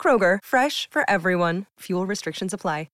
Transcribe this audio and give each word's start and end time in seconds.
Kroger, 0.00 0.38
fresh 0.42 0.88
for 0.90 1.02
everyone. 1.10 1.66
Fuel 1.80 2.06
restrictions 2.06 2.54
apply. 2.54 2.86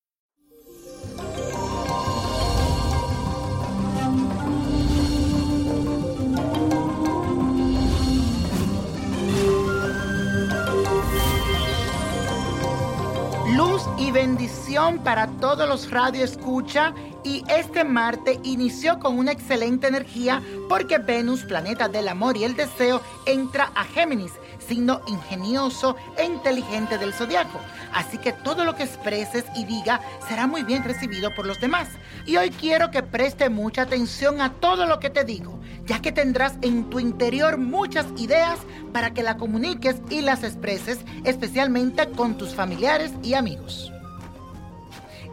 Luz 13.57 13.83
y 13.99 14.11
bendición 14.11 14.99
para 15.05 15.29
todos 15.39 15.69
los 15.69 15.91
radio 15.91 16.25
escucha 16.25 16.93
y 17.23 17.45
este 17.49 17.85
martes 17.85 18.39
inició 18.43 18.99
con 18.99 19.17
una 19.17 19.31
excelente 19.31 19.87
energía 19.87 20.43
porque 20.69 20.99
Venus, 20.99 21.45
planeta 21.45 21.87
del 21.87 22.09
amor 22.09 22.37
y 22.37 22.43
el 22.43 22.57
deseo, 22.57 23.01
entra 23.27 23.71
a 23.77 23.85
Géminis, 23.85 24.33
signo 24.67 25.01
ingenioso 25.07 25.97
e 26.17 26.25
inteligente 26.25 26.99
del 26.99 27.13
zodiaco. 27.13 27.61
Así 27.93 28.19
que 28.19 28.33
todo 28.33 28.65
lo 28.65 28.75
que 28.75 28.83
expreses 28.85 29.45
y 29.55 29.65
diga 29.65 30.01
será 30.29 30.47
muy 30.47 30.63
bien 30.63 30.83
recibido 30.85 31.35
por 31.35 31.47
los 31.47 31.61
demás. 31.61 31.89
Y 32.27 32.37
hoy 32.37 32.51
quiero 32.51 32.91
que 32.91 33.03
preste 33.03 33.49
mucha 33.49 33.83
atención 33.83 34.41
a 34.41 34.53
todo 34.53 34.87
lo 34.87 34.99
que 34.99 35.11
te 35.11 35.25
digo, 35.25 35.61
ya 35.87 36.01
que 36.01 36.13
tendrás 36.13 36.55
en 36.63 36.91
tu 36.91 37.01
interior 37.01 37.59
muchas 37.59 38.07
ideas 38.17 38.59
para 38.93 39.13
que 39.13 39.23
la 39.23 39.37
comuniques 39.37 39.97
y 40.11 40.23
las 40.23 40.43
expreses, 40.43 41.01
especialmente 41.25 42.09
con 42.11 42.37
tus 42.37 42.55
familiares 42.55 43.13
y 43.23 43.35
amigos. 43.35 43.93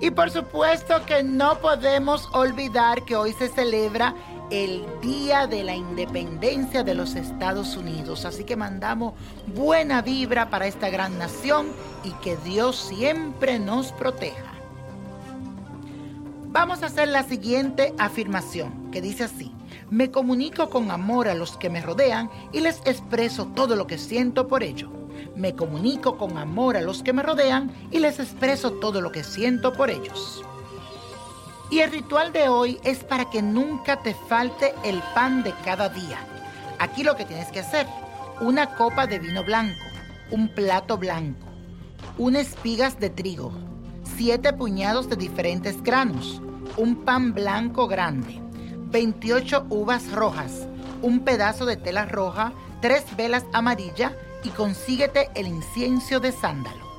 Y 0.02 0.10
por 0.10 0.32
supuesto 0.32 1.06
que 1.06 1.22
no 1.22 1.60
podemos 1.60 2.28
olvidar 2.34 3.06
que 3.06 3.16
hoy 3.16 3.34
se 3.34 3.50
celebra 3.50 4.16
el 4.52 4.84
Día 5.02 5.48
de 5.48 5.64
la 5.64 5.76
Independencia 5.76 6.84
de 6.84 6.94
los 6.94 7.16
Estados 7.16 7.78
Unidos. 7.78 8.26
Así 8.26 8.44
que 8.44 8.56
mandamos 8.56 9.14
buena 9.56 10.02
vibra 10.02 10.50
para 10.50 10.68
esta 10.68 10.90
gran 10.90 11.18
nación 11.18 11.68
y 12.04 12.12
que 12.22 12.38
Dios 12.38 12.76
siempre 12.76 13.58
nos 13.58 13.94
proteja. 13.94 14.52
Vamos 16.50 16.84
a 16.84 16.88
hacer 16.88 17.08
la 17.08 17.24
siguiente 17.24 17.94
afirmación 17.98 18.92
que 18.92 19.02
dice 19.02 19.24
así. 19.24 19.54
Me 19.90 20.12
comunico 20.12 20.70
con 20.70 20.92
amor 20.92 21.30
a 21.30 21.34
los 21.34 21.56
que 21.56 21.70
me 21.70 21.82
rodean 21.82 22.30
y 22.52 22.60
les 22.60 22.82
expreso 22.86 23.48
todo 23.48 23.78
lo 23.78 23.88
que 23.88 23.98
siento 23.98 24.50
por 24.50 24.64
ello. 24.64 24.90
Me 25.36 25.56
comunico 25.56 26.18
con 26.18 26.38
amor 26.38 26.76
a 26.76 26.82
los 26.82 27.04
que 27.04 27.14
me 27.14 27.24
rodean 27.24 27.72
y 27.90 28.00
les 28.00 28.20
expreso 28.20 28.74
todo 28.74 29.00
lo 29.00 29.14
que 29.14 29.24
siento 29.24 29.72
por 29.72 29.90
ellos. 29.90 30.44
Y 31.72 31.80
el 31.80 31.90
ritual 31.90 32.34
de 32.34 32.50
hoy 32.50 32.82
es 32.84 33.06
para 33.06 33.30
que 33.30 33.42
nunca 33.42 34.04
te 34.04 34.14
falte 34.14 34.76
el 34.84 35.02
pan 35.16 35.42
de 35.42 35.54
cada 35.64 35.88
día. 35.88 36.20
Aquí 36.80 37.02
lo 37.02 37.16
que 37.16 37.24
tienes 37.24 37.48
que 37.48 37.62
hacer, 37.62 37.88
una 38.42 38.76
copa 38.76 39.08
de 39.08 39.20
vino 39.20 39.42
blanco, 39.46 39.80
un 40.32 40.50
plato 40.50 40.98
blanco, 40.98 41.48
unas 42.18 42.48
espigas 42.48 43.00
de 43.00 43.10
trigo, 43.10 43.54
siete 44.18 44.52
puñados 44.52 45.08
de 45.08 45.16
diferentes 45.16 45.82
granos, 45.82 46.42
un 46.76 47.06
pan 47.06 47.34
blanco 47.34 47.88
grande, 47.88 48.42
28 48.90 49.68
uvas 49.70 50.12
rojas, 50.12 50.68
un 51.02 51.22
pedazo 51.22 51.66
de 51.66 51.78
tela 51.78 52.06
roja, 52.06 52.52
tres 52.82 53.06
velas 53.16 53.46
amarillas 53.54 54.12
y 54.44 54.50
consíguete 54.50 55.30
el 55.36 55.48
incienso 55.48 56.20
de 56.20 56.34
sándalo. 56.34 56.91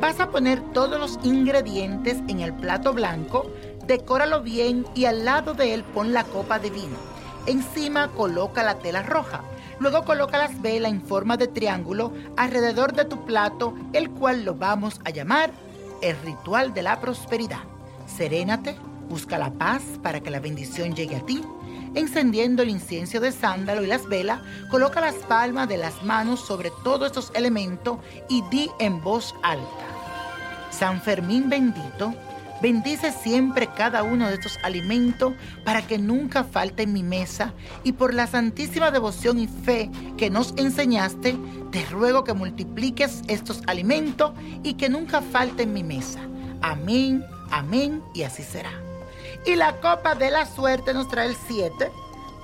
Vas 0.00 0.20
a 0.20 0.30
poner 0.30 0.60
todos 0.72 1.00
los 1.00 1.18
ingredientes 1.24 2.18
en 2.28 2.40
el 2.40 2.52
plato 2.52 2.92
blanco, 2.92 3.50
decóralo 3.86 4.42
bien 4.42 4.84
y 4.94 5.06
al 5.06 5.24
lado 5.24 5.54
de 5.54 5.72
él 5.72 5.84
pon 5.84 6.12
la 6.12 6.24
copa 6.24 6.58
de 6.58 6.70
vino. 6.70 6.96
Encima 7.46 8.08
coloca 8.08 8.62
la 8.62 8.78
tela 8.78 9.02
roja. 9.02 9.42
Luego 9.78 10.04
coloca 10.04 10.38
las 10.38 10.60
velas 10.60 10.92
en 10.92 11.02
forma 11.02 11.36
de 11.36 11.48
triángulo 11.48 12.12
alrededor 12.36 12.92
de 12.92 13.04
tu 13.04 13.24
plato, 13.24 13.74
el 13.92 14.10
cual 14.10 14.44
lo 14.44 14.54
vamos 14.54 15.00
a 15.04 15.10
llamar 15.10 15.50
el 16.02 16.16
ritual 16.20 16.74
de 16.74 16.82
la 16.82 17.00
prosperidad. 17.00 17.60
Serénate, 18.06 18.76
busca 19.08 19.38
la 19.38 19.52
paz 19.52 19.82
para 20.02 20.20
que 20.20 20.30
la 20.30 20.40
bendición 20.40 20.94
llegue 20.94 21.16
a 21.16 21.24
ti. 21.24 21.42
Encendiendo 21.96 22.62
el 22.62 22.68
incienso 22.68 23.20
de 23.20 23.32
sándalo 23.32 23.82
y 23.82 23.86
las 23.86 24.06
velas, 24.06 24.40
coloca 24.70 25.00
las 25.00 25.14
palmas 25.14 25.66
de 25.66 25.78
las 25.78 26.02
manos 26.02 26.40
sobre 26.40 26.70
todos 26.84 27.06
estos 27.06 27.32
elementos 27.34 27.96
y 28.28 28.42
di 28.50 28.68
en 28.78 29.02
voz 29.02 29.34
alta. 29.42 29.86
San 30.70 31.00
Fermín 31.00 31.48
bendito, 31.48 32.12
bendice 32.60 33.12
siempre 33.12 33.70
cada 33.74 34.02
uno 34.02 34.28
de 34.28 34.34
estos 34.34 34.58
alimentos 34.62 35.32
para 35.64 35.86
que 35.86 35.96
nunca 35.96 36.44
falte 36.44 36.82
en 36.82 36.92
mi 36.92 37.02
mesa 37.02 37.54
y 37.82 37.92
por 37.92 38.12
la 38.12 38.26
santísima 38.26 38.90
devoción 38.90 39.38
y 39.38 39.48
fe 39.48 39.90
que 40.18 40.28
nos 40.28 40.52
enseñaste, 40.58 41.34
te 41.70 41.82
ruego 41.86 42.24
que 42.24 42.34
multipliques 42.34 43.22
estos 43.26 43.62
alimentos 43.66 44.32
y 44.62 44.74
que 44.74 44.90
nunca 44.90 45.22
falte 45.22 45.62
en 45.62 45.72
mi 45.72 45.82
mesa. 45.82 46.20
Amén, 46.60 47.24
amén 47.50 48.02
y 48.12 48.24
así 48.24 48.42
será. 48.42 48.85
Y 49.46 49.54
la 49.54 49.80
copa 49.80 50.14
de 50.14 50.30
la 50.30 50.44
suerte 50.44 50.92
nos 50.92 51.08
trae 51.08 51.28
el 51.28 51.36
7, 51.36 51.90